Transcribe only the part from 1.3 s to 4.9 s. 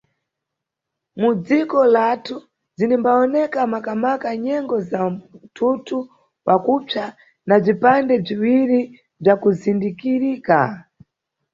dziko lathu zinimbawoneka maka-maka nyengo